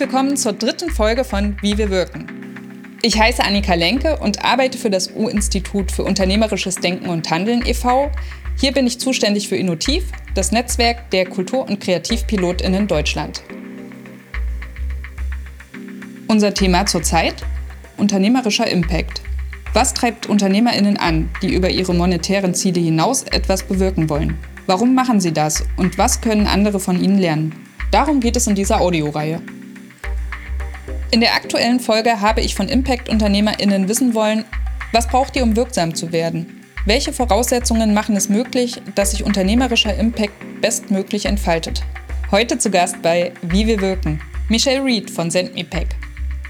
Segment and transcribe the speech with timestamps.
[0.00, 2.96] willkommen zur dritten Folge von Wie wir wirken.
[3.02, 8.10] Ich heiße Annika Lenke und arbeite für das U-Institut für Unternehmerisches Denken und Handeln e.V.
[8.58, 13.42] Hier bin ich zuständig für Innotiv, das Netzwerk der Kultur- und Kreativpilotinnen Deutschland.
[16.28, 17.34] Unser Thema zurzeit?
[17.98, 19.20] Unternehmerischer Impact.
[19.74, 24.38] Was treibt Unternehmerinnen an, die über ihre monetären Ziele hinaus etwas bewirken wollen?
[24.66, 27.54] Warum machen sie das und was können andere von ihnen lernen?
[27.90, 29.42] Darum geht es in dieser Audioreihe.
[31.12, 34.44] In der aktuellen Folge habe ich von Impact-UnternehmerInnen wissen wollen,
[34.92, 36.64] was braucht ihr, um wirksam zu werden?
[36.86, 41.82] Welche Voraussetzungen machen es möglich, dass sich unternehmerischer Impact bestmöglich entfaltet?
[42.30, 45.88] Heute zu Gast bei Wie wir wirken, Michelle Reed von SendMePack,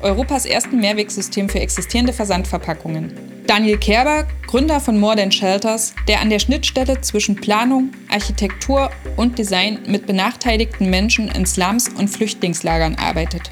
[0.00, 3.14] Europas ersten Mehrwegsystem für existierende Versandverpackungen.
[3.46, 9.38] Daniel Kerber, Gründer von More Than Shelters, der an der Schnittstelle zwischen Planung, Architektur und
[9.38, 13.50] Design mit benachteiligten Menschen in Slums und Flüchtlingslagern arbeitet.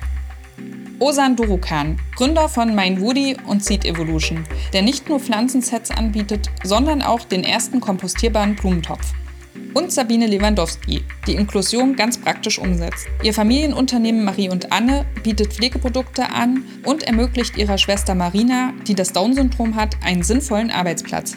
[1.01, 7.03] Osan Durukan, Gründer von Mein Woody und Seed Evolution, der nicht nur Pflanzensets anbietet, sondern
[7.03, 9.13] auch den ersten kompostierbaren Blumentopf.
[9.75, 13.07] Und Sabine Lewandowski, die Inklusion ganz praktisch umsetzt.
[13.23, 19.13] Ihr Familienunternehmen Marie und Anne bietet Pflegeprodukte an und ermöglicht ihrer Schwester Marina, die das
[19.13, 21.37] Down-Syndrom hat, einen sinnvollen Arbeitsplatz.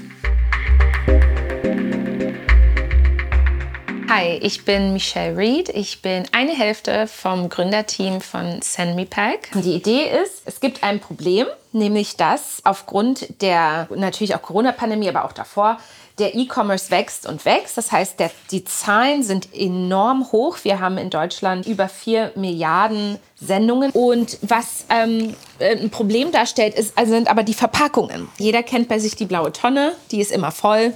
[4.14, 5.70] Hi, ich bin Michelle Reed.
[5.70, 9.52] Ich bin eine Hälfte vom Gründerteam von Send Me Pack.
[9.54, 15.24] Die Idee ist, es gibt ein Problem, nämlich dass aufgrund der natürlich auch Corona-Pandemie, aber
[15.24, 15.78] auch davor,
[16.20, 17.78] der E-Commerce wächst und wächst.
[17.78, 20.58] Das heißt, der, die Zahlen sind enorm hoch.
[20.64, 23.92] Wir haben in Deutschland über 4 Milliarden Sendungen.
[23.92, 28.28] Und was ähm, ein Problem darstellt, ist, also sind aber die Verpackungen.
[28.38, 30.94] Jeder kennt bei sich die blaue Tonne, die ist immer voll.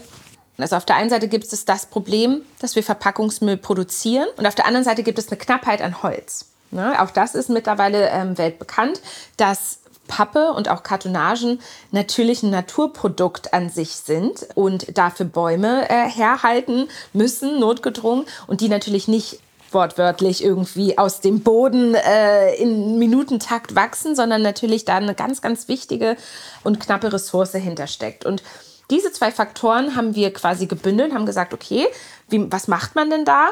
[0.57, 4.55] Also auf der einen Seite gibt es das Problem, dass wir Verpackungsmüll produzieren und auf
[4.55, 6.45] der anderen Seite gibt es eine Knappheit an Holz.
[6.71, 7.01] Ne?
[7.01, 9.01] Auch das ist mittlerweile ähm, weltbekannt,
[9.37, 11.59] dass Pappe und auch Kartonagen
[11.91, 18.69] natürlich ein Naturprodukt an sich sind und dafür Bäume äh, herhalten müssen, notgedrungen, und die
[18.69, 19.39] natürlich nicht
[19.71, 25.67] wortwörtlich irgendwie aus dem Boden äh, in Minutentakt wachsen, sondern natürlich da eine ganz, ganz
[25.67, 26.17] wichtige
[26.63, 28.25] und knappe Ressource hintersteckt.
[28.25, 28.43] Und
[28.89, 31.87] diese zwei Faktoren haben wir quasi gebündelt, haben gesagt, okay,
[32.29, 33.49] wie, was macht man denn da?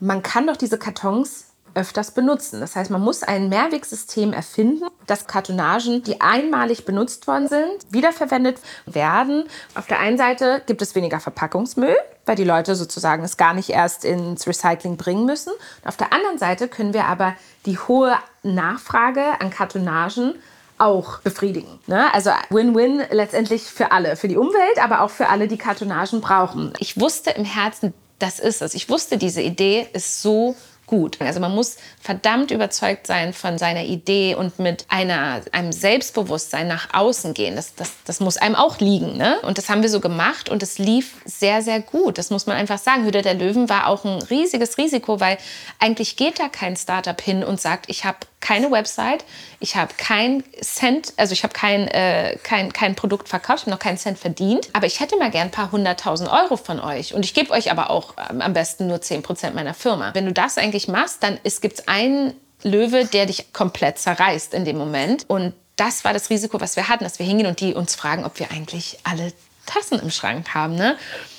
[0.00, 2.60] Man kann doch diese Kartons öfters benutzen.
[2.60, 8.60] Das heißt, man muss ein Mehrwegsystem erfinden, dass Kartonagen, die einmalig benutzt worden sind, wiederverwendet
[8.86, 9.44] werden.
[9.74, 11.96] Auf der einen Seite gibt es weniger Verpackungsmüll,
[12.26, 15.52] weil die Leute sozusagen es gar nicht erst ins Recycling bringen müssen.
[15.84, 17.34] Auf der anderen Seite können wir aber
[17.66, 20.34] die hohe Nachfrage an Kartonagen
[20.78, 21.78] auch befriedigen.
[21.86, 22.12] Ne?
[22.12, 26.72] Also Win-Win letztendlich für alle, für die Umwelt, aber auch für alle, die Kartonagen brauchen.
[26.78, 28.74] Ich wusste im Herzen, das ist es.
[28.74, 31.20] Ich wusste, diese Idee ist so gut.
[31.20, 36.92] Also man muss verdammt überzeugt sein von seiner Idee und mit einer, einem Selbstbewusstsein nach
[36.92, 37.56] außen gehen.
[37.56, 39.16] Das, das, das muss einem auch liegen.
[39.16, 39.40] Ne?
[39.42, 42.18] Und das haben wir so gemacht und es lief sehr, sehr gut.
[42.18, 43.04] Das muss man einfach sagen.
[43.04, 45.38] Hüter der Löwen war auch ein riesiges Risiko, weil
[45.78, 49.24] eigentlich geht da kein Startup hin und sagt, ich habe keine Website,
[49.58, 53.70] ich habe kein Cent, also ich habe kein, äh, kein, kein Produkt verkauft, ich habe
[53.70, 57.14] noch keinen Cent verdient, aber ich hätte mal gern ein paar hunderttausend Euro von euch
[57.14, 60.12] und ich gebe euch aber auch ähm, am besten nur 10 Prozent meiner Firma.
[60.14, 64.66] Wenn du das eigentlich machst, dann gibt es einen Löwe, der dich komplett zerreißt in
[64.66, 67.72] dem Moment und das war das Risiko, was wir hatten, dass wir hingehen und die
[67.72, 69.32] uns fragen, ob wir eigentlich alle
[69.64, 70.74] Tassen im Schrank haben.
[70.74, 70.98] Ne?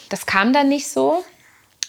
[0.10, 1.24] Das kam dann nicht so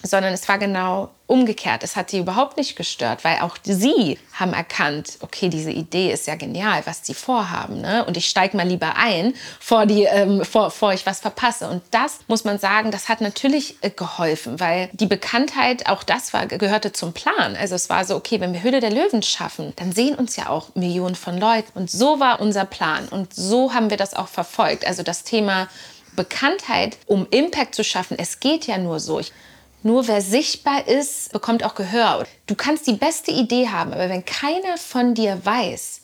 [0.02, 1.82] sondern es war genau umgekehrt.
[1.82, 6.26] Es hat sie überhaupt nicht gestört, weil auch sie haben erkannt, okay, diese Idee ist
[6.26, 7.80] ja genial, was sie vorhaben.
[7.80, 8.04] Ne?
[8.04, 11.68] Und ich steige mal lieber ein, vor, die, ähm, vor, vor ich was verpasse.
[11.68, 16.32] Und das muss man sagen, das hat natürlich äh, geholfen, weil die Bekanntheit, auch das
[16.32, 17.56] war, gehörte zum Plan.
[17.56, 20.48] Also es war so, okay, wenn wir Höhle der Löwen schaffen, dann sehen uns ja
[20.48, 21.76] auch Millionen von Leuten.
[21.76, 23.08] Und so war unser Plan.
[23.08, 24.86] Und so haben wir das auch verfolgt.
[24.86, 25.68] Also das Thema
[26.14, 29.20] Bekanntheit, um Impact zu schaffen, es geht ja nur so.
[29.20, 29.32] Ich,
[29.86, 32.26] nur wer sichtbar ist, bekommt auch Gehör.
[32.46, 36.02] Du kannst die beste Idee haben, aber wenn keiner von dir weiß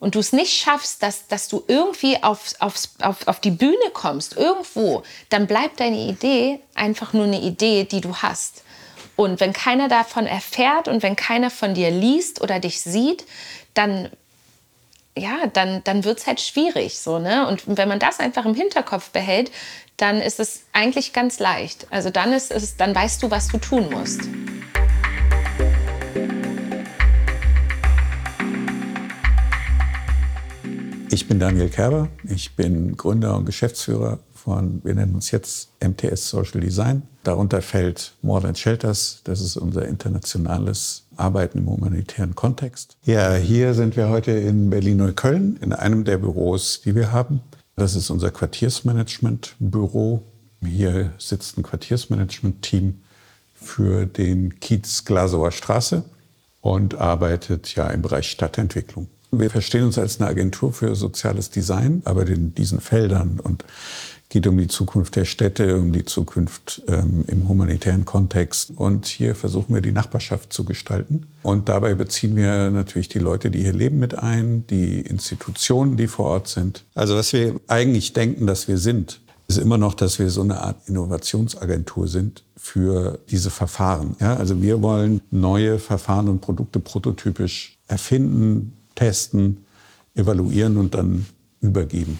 [0.00, 3.90] und du es nicht schaffst, dass, dass du irgendwie auf, auf, auf, auf die Bühne
[3.92, 8.64] kommst, irgendwo, dann bleibt deine Idee einfach nur eine Idee, die du hast.
[9.16, 13.26] Und wenn keiner davon erfährt und wenn keiner von dir liest oder dich sieht,
[13.74, 14.08] dann
[15.16, 16.98] ja, dann, dann wird es halt schwierig.
[16.98, 17.46] So, ne?
[17.46, 19.50] Und wenn man das einfach im Hinterkopf behält,
[19.96, 21.86] dann ist es eigentlich ganz leicht.
[21.90, 24.22] Also dann, ist es, dann weißt du, was du tun musst.
[31.12, 32.08] Ich bin Daniel Kerber.
[32.24, 37.02] Ich bin Gründer und Geschäftsführer von, wir nennen uns jetzt MTS Social Design.
[37.22, 42.96] Darunter fällt More Than Shelters, das ist unser internationales Arbeiten im humanitären Kontext.
[43.04, 47.40] Ja, hier sind wir heute in Berlin-Neukölln, in einem der Büros, die wir haben.
[47.76, 50.22] Das ist unser Quartiersmanagement-Büro.
[50.64, 53.02] Hier sitzt ein Quartiersmanagement-Team
[53.54, 56.02] für den Kiez Glasower Straße
[56.62, 59.08] und arbeitet ja im Bereich Stadtentwicklung.
[59.32, 63.64] Wir verstehen uns als eine Agentur für soziales Design, aber in diesen Feldern und
[64.30, 68.70] geht um die Zukunft der Städte, um die Zukunft ähm, im humanitären Kontext.
[68.74, 71.26] Und hier versuchen wir die Nachbarschaft zu gestalten.
[71.42, 76.06] Und dabei beziehen wir natürlich die Leute, die hier leben, mit ein, die Institutionen, die
[76.06, 76.84] vor Ort sind.
[76.94, 80.62] Also was wir eigentlich denken, dass wir sind, ist immer noch, dass wir so eine
[80.62, 84.14] Art Innovationsagentur sind für diese Verfahren.
[84.20, 89.64] Ja, also wir wollen neue Verfahren und Produkte prototypisch erfinden, testen,
[90.14, 91.26] evaluieren und dann
[91.60, 92.18] übergeben.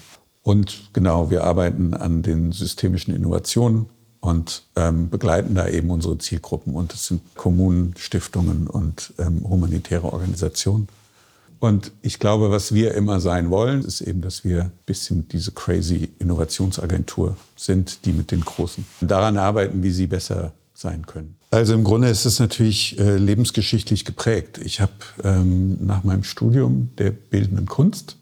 [0.50, 3.87] Und genau, wir arbeiten an den systemischen Innovationen
[4.19, 6.75] und ähm, begleiten da eben unsere Zielgruppen.
[6.75, 10.88] Und das sind Kommunen, Stiftungen und ähm, humanitäre Organisationen.
[11.61, 15.52] Und ich glaube, was wir immer sein wollen, ist eben, dass wir ein bisschen diese
[15.52, 21.37] crazy Innovationsagentur sind, die mit den Großen daran arbeiten, wie sie besser sein können.
[21.52, 24.58] Also im Grunde ist es natürlich äh, lebensgeschichtlich geprägt.
[24.58, 28.17] Ich habe ähm, nach meinem Studium der bildenden Kunst,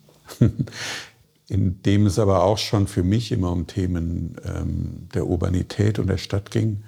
[1.48, 6.08] in dem es aber auch schon für mich immer um Themen ähm, der Urbanität und
[6.08, 6.82] der Stadt ging,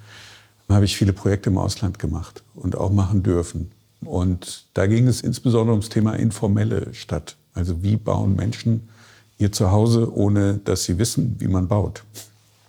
[0.69, 3.71] habe ich viele Projekte im Ausland gemacht und auch machen dürfen.
[4.05, 7.35] Und da ging es insbesondere ums Thema informelle Stadt.
[7.53, 8.87] Also wie bauen Menschen
[9.37, 12.03] ihr Zuhause, ohne dass sie wissen, wie man baut.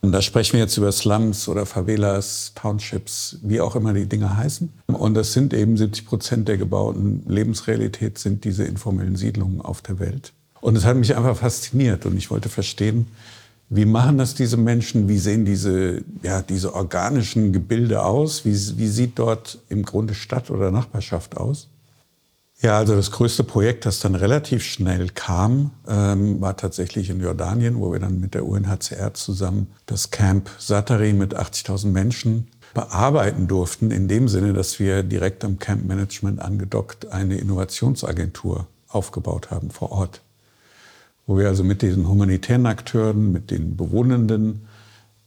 [0.01, 4.37] Und da sprechen wir jetzt über Slums oder Favelas, Townships, wie auch immer die Dinge
[4.37, 4.73] heißen.
[4.89, 10.01] Und das sind eben 70 Prozent der gebauten Lebensrealität sind diese informellen Siedlungen auf der
[10.01, 10.33] Welt.
[10.63, 13.09] Und es hat mich einfach fasziniert und ich wollte verstehen,
[13.69, 15.09] wie machen das diese Menschen?
[15.09, 18.45] Wie sehen diese, ja, diese organischen Gebilde aus?
[18.45, 21.67] Wie, wie sieht dort im Grunde Stadt oder Nachbarschaft aus?
[22.61, 27.81] Ja, also das größte Projekt, das dann relativ schnell kam, ähm, war tatsächlich in Jordanien,
[27.81, 33.91] wo wir dann mit der UNHCR zusammen das Camp Satari mit 80.000 Menschen bearbeiten durften,
[33.91, 39.91] in dem Sinne, dass wir direkt am Camp Management angedockt eine Innovationsagentur aufgebaut haben vor
[39.91, 40.23] Ort.
[41.27, 44.63] Wo wir also mit diesen humanitären Akteuren, mit den Bewohnenden,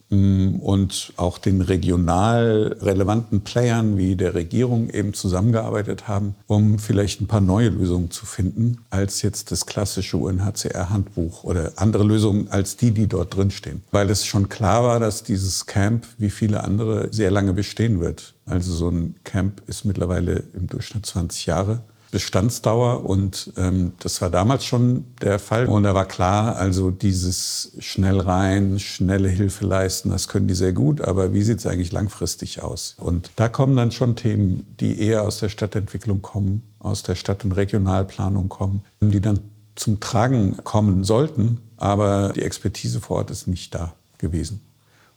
[0.08, 7.20] Mm, und auch den regional relevanten Playern wie der Regierung eben zusammengearbeitet haben, um vielleicht
[7.20, 12.76] ein paar neue Lösungen zu finden, als jetzt das klassische UNHCR-Handbuch oder andere Lösungen als
[12.76, 13.82] die, die dort drinstehen.
[13.90, 18.34] Weil es schon klar war, dass dieses Camp wie viele andere sehr lange bestehen wird.
[18.44, 21.80] Also so ein Camp ist mittlerweile im Durchschnitt 20 Jahre.
[22.10, 25.66] Bestandsdauer und ähm, das war damals schon der Fall.
[25.66, 30.72] Und da war klar, also dieses schnell rein, schnelle Hilfe leisten, das können die sehr
[30.72, 32.94] gut, aber wie sieht es eigentlich langfristig aus?
[32.98, 37.44] Und da kommen dann schon Themen, die eher aus der Stadtentwicklung kommen, aus der Stadt-
[37.44, 39.40] und Regionalplanung kommen, die dann
[39.74, 44.60] zum Tragen kommen sollten, aber die Expertise vor Ort ist nicht da gewesen.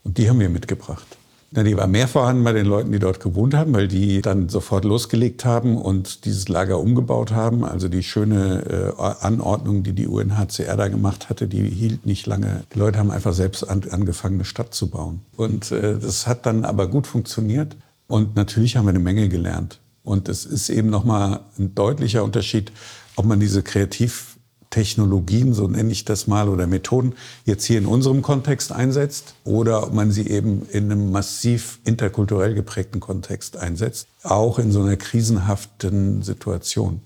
[0.04, 1.18] Und die haben wir mitgebracht.
[1.51, 4.50] Na, die war mehr vorhanden bei den Leuten, die dort gewohnt haben, weil die dann
[4.50, 7.66] sofort losgelegt haben und dieses Lager umgebaut haben.
[7.66, 12.63] Also die schöne äh, Anordnung, die die UNHCR da gemacht hatte, die hielt nicht lange.
[12.74, 15.22] Die Leute haben einfach selbst an, angefangen, eine Stadt zu bauen.
[15.38, 17.75] Und äh, das hat dann aber gut funktioniert.
[18.07, 19.80] Und natürlich haben wir eine Menge gelernt.
[20.04, 22.71] Und es ist eben nochmal ein deutlicher Unterschied,
[23.16, 24.29] ob man diese kreativ
[24.69, 27.14] Technologien, so nenne ich das mal, oder Methoden
[27.45, 32.54] jetzt hier in unserem Kontext einsetzt oder ob man sie eben in einem massiv interkulturell
[32.54, 37.02] geprägten Kontext einsetzt, auch in so einer krisenhaften Situation.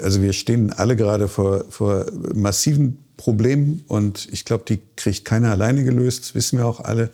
[0.00, 5.50] Also wir stehen alle gerade vor, vor massiven Problemen und ich glaube, die kriegt keiner
[5.50, 7.10] alleine gelöst, das wissen wir auch alle.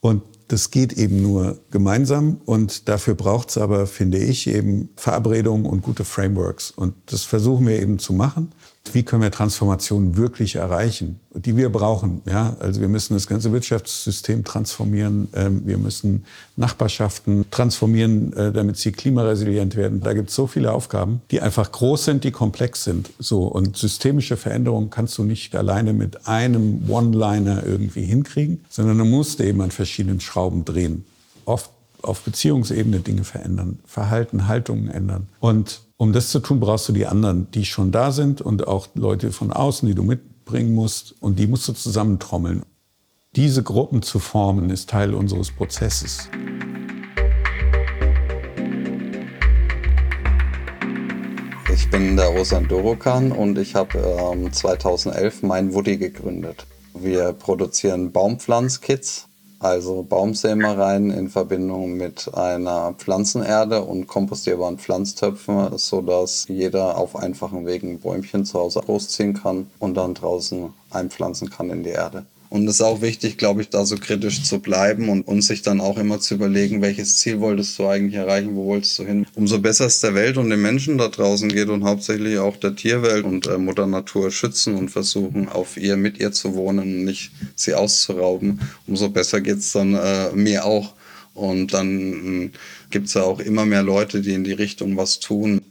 [0.00, 5.66] Und das geht eben nur gemeinsam und dafür braucht es aber, finde ich, eben Verabredungen
[5.66, 6.70] und gute Frameworks.
[6.70, 8.52] Und das versuchen wir eben zu machen
[8.94, 12.22] wie können wir Transformation wirklich erreichen, die wir brauchen.
[12.26, 12.56] Ja?
[12.60, 16.24] Also wir müssen das ganze Wirtschaftssystem transformieren, ähm, wir müssen
[16.56, 20.00] Nachbarschaften transformieren, äh, damit sie klimaresilient werden.
[20.00, 23.10] Da gibt es so viele Aufgaben, die einfach groß sind, die komplex sind.
[23.18, 29.04] So und systemische Veränderungen kannst du nicht alleine mit einem One-Liner irgendwie hinkriegen, sondern du
[29.04, 31.04] musst eben an verschiedenen Schrauben drehen.
[31.44, 31.70] Oft
[32.02, 35.28] auf Beziehungsebene Dinge verändern, Verhalten, Haltungen ändern.
[35.40, 38.86] Und um das zu tun, brauchst du die anderen, die schon da sind und auch
[38.94, 41.16] Leute von außen, die du mitbringen musst.
[41.20, 42.62] Und die musst du zusammentrommeln.
[43.34, 46.30] Diese Gruppen zu formen, ist Teil unseres Prozesses.
[51.74, 56.64] Ich bin der Rosan Dorokan und ich habe ähm, 2011 mein Woody gegründet.
[56.94, 59.27] Wir produzieren Baumpflanzkits,
[59.60, 67.98] also Baumsämereien in Verbindung mit einer Pflanzenerde und kompostierbaren Pflanztöpfen, sodass jeder auf einfachen Wegen
[67.98, 72.24] Bäumchen zu Hause großziehen kann und dann draußen einpflanzen kann in die Erde.
[72.50, 75.62] Und es ist auch wichtig, glaube ich, da so kritisch zu bleiben und, und sich
[75.62, 79.26] dann auch immer zu überlegen, welches Ziel wolltest du eigentlich erreichen, wo wolltest du hin.
[79.34, 82.74] Umso besser es der Welt und den Menschen da draußen geht und hauptsächlich auch der
[82.74, 87.04] Tierwelt und äh, Mutter Natur schützen und versuchen, auf ihr, mit ihr zu wohnen und
[87.04, 90.94] nicht sie auszurauben, umso besser geht's dann äh, mir auch.
[91.34, 92.50] Und dann äh,
[92.90, 95.62] gibt's ja auch immer mehr Leute, die in die Richtung was tun.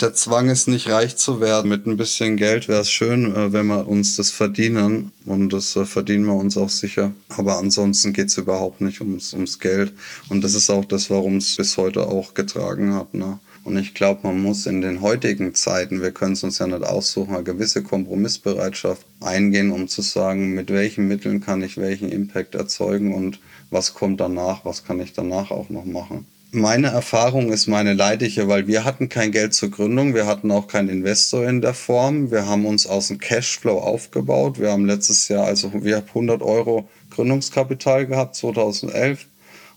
[0.00, 1.70] Der Zwang ist nicht reich zu werden.
[1.70, 5.10] Mit ein bisschen Geld wäre es schön, äh, wenn wir uns das verdienen.
[5.24, 7.12] Und das äh, verdienen wir uns auch sicher.
[7.28, 9.94] Aber ansonsten geht es überhaupt nicht ums, ums Geld.
[10.28, 13.14] Und das ist auch das, warum es bis heute auch getragen hat.
[13.14, 13.38] Ne?
[13.64, 16.84] Und ich glaube, man muss in den heutigen Zeiten, wir können es uns ja nicht
[16.84, 22.54] aussuchen, eine gewisse Kompromissbereitschaft eingehen, um zu sagen, mit welchen Mitteln kann ich welchen Impact
[22.54, 26.26] erzeugen und was kommt danach, was kann ich danach auch noch machen
[26.56, 30.66] meine Erfahrung ist meine leidliche, weil wir hatten kein Geld zur Gründung, wir hatten auch
[30.66, 32.30] keinen Investor in der Form.
[32.30, 34.58] Wir haben uns aus dem Cashflow aufgebaut.
[34.58, 39.26] Wir haben letztes Jahr, also wir haben 100 Euro Gründungskapital gehabt, 2011.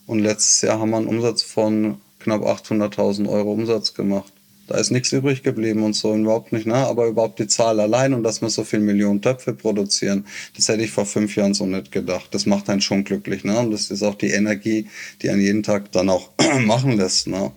[0.08, 4.34] Und letztes Jahr haben wir einen Umsatz von knapp 800.000 Euro Umsatz gemacht.
[4.70, 6.76] Da ist nichts übrig geblieben und so überhaupt nicht, ne?
[6.76, 10.84] Aber überhaupt die Zahl allein und dass wir so viele Millionen Töpfe produzieren, das hätte
[10.84, 12.28] ich vor fünf Jahren so nicht gedacht.
[12.36, 13.58] Das macht einen schon glücklich, ne?
[13.58, 14.88] Und das ist auch die Energie,
[15.24, 17.52] die einen jeden Tag dann auch machen lässt, ne?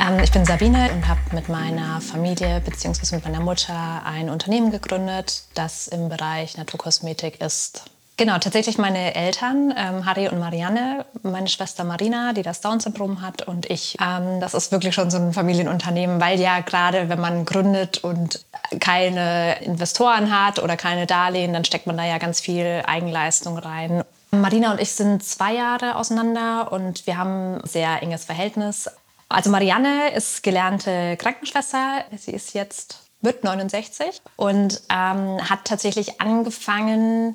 [0.00, 3.16] Ähm, ich bin Sabine und habe mit meiner Familie bzw.
[3.16, 7.84] mit meiner Mutter ein Unternehmen gegründet, das im Bereich Naturkosmetik ist.
[8.16, 13.42] Genau, tatsächlich meine Eltern, ähm, Harry und Marianne, meine Schwester Marina, die das Down-Syndrom hat
[13.42, 13.96] und ich.
[14.00, 18.44] Ähm, das ist wirklich schon so ein Familienunternehmen, weil ja gerade, wenn man gründet und
[18.78, 24.04] keine Investoren hat oder keine Darlehen, dann steckt man da ja ganz viel Eigenleistung rein.
[24.30, 28.88] Marina und ich sind zwei Jahre auseinander und wir haben ein sehr enges Verhältnis.
[29.28, 32.04] Also Marianne ist gelernte Krankenschwester.
[32.16, 37.34] Sie ist jetzt, wird 69 und ähm, hat tatsächlich angefangen,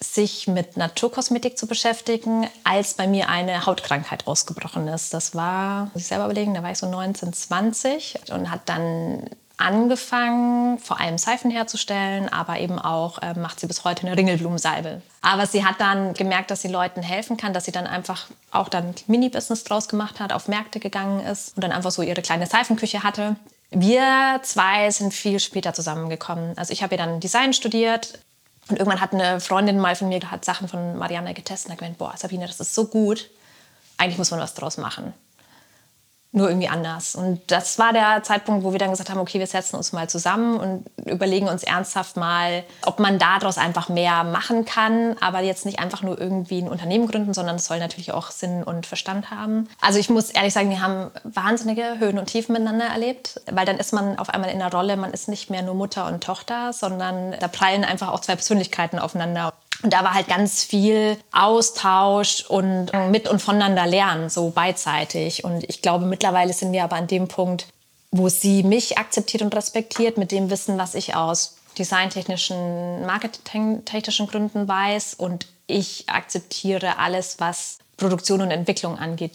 [0.00, 5.12] sich mit Naturkosmetik zu beschäftigen, als bei mir eine Hautkrankheit ausgebrochen ist.
[5.12, 9.28] Das war, muss ich selber überlegen, da war ich so 19, 20 und hat dann
[9.58, 15.02] angefangen, vor allem Seifen herzustellen, aber eben auch äh, macht sie bis heute eine Ringelblumensalbe.
[15.20, 18.68] Aber sie hat dann gemerkt, dass sie Leuten helfen kann, dass sie dann einfach auch
[18.68, 22.46] dann Mini-Business draus gemacht hat, auf Märkte gegangen ist und dann einfach so ihre kleine
[22.46, 23.34] Seifenküche hatte.
[23.70, 26.56] Wir zwei sind viel später zusammengekommen.
[26.56, 28.20] Also ich habe ja dann Design studiert,
[28.68, 31.78] und irgendwann hat eine Freundin mal von mir hat Sachen von Marianne getestet und hat
[31.78, 33.30] gemeint, boah, Sabine, das ist so gut.
[33.96, 35.14] Eigentlich muss man was draus machen
[36.30, 37.14] nur irgendwie anders.
[37.14, 40.10] Und das war der Zeitpunkt, wo wir dann gesagt haben, okay, wir setzen uns mal
[40.10, 45.64] zusammen und überlegen uns ernsthaft mal, ob man daraus einfach mehr machen kann, aber jetzt
[45.64, 49.30] nicht einfach nur irgendwie ein Unternehmen gründen, sondern es soll natürlich auch Sinn und Verstand
[49.30, 49.68] haben.
[49.80, 53.78] Also ich muss ehrlich sagen, wir haben wahnsinnige Höhen und Tiefen miteinander erlebt, weil dann
[53.78, 56.74] ist man auf einmal in der Rolle, man ist nicht mehr nur Mutter und Tochter,
[56.74, 59.54] sondern da prallen einfach auch zwei Persönlichkeiten aufeinander.
[59.82, 65.44] Und da war halt ganz viel Austausch und mit und voneinander lernen, so beidseitig.
[65.44, 67.66] Und ich glaube, mittlerweile sind wir aber an dem Punkt,
[68.10, 74.66] wo sie mich akzeptiert und respektiert mit dem Wissen, was ich aus designtechnischen, marketingtechnischen Gründen
[74.66, 75.14] weiß.
[75.14, 79.32] Und ich akzeptiere alles, was Produktion und Entwicklung angeht.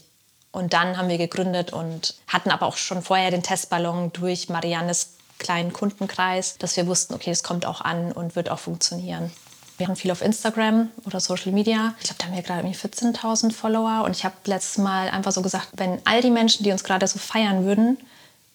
[0.52, 5.14] Und dann haben wir gegründet und hatten aber auch schon vorher den Testballon durch Mariannes
[5.40, 9.32] kleinen Kundenkreis, dass wir wussten, okay, es kommt auch an und wird auch funktionieren.
[9.84, 11.94] Wir haben viel auf Instagram oder Social Media.
[12.00, 14.06] Ich glaube, da haben wir gerade 14.000 Follower.
[14.06, 17.06] Und ich habe letztes Mal einfach so gesagt, wenn all die Menschen, die uns gerade
[17.06, 17.98] so feiern würden,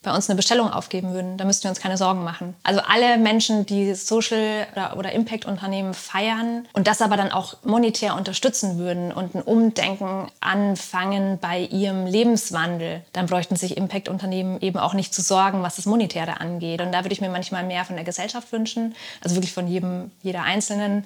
[0.09, 2.55] bei uns eine Bestellung aufgeben würden, dann müssten wir uns keine Sorgen machen.
[2.63, 8.79] Also alle Menschen, die Social- oder, Impact-Unternehmen feiern und das aber dann auch monetär unterstützen
[8.79, 15.13] würden und ein Umdenken anfangen bei ihrem Lebenswandel, dann bräuchten sich Impact-Unternehmen eben auch nicht
[15.13, 16.81] zu sorgen, was das Monetäre angeht.
[16.81, 20.11] Und da würde ich mir manchmal mehr von der Gesellschaft wünschen, also wirklich von jedem,
[20.23, 21.05] jeder Einzelnen,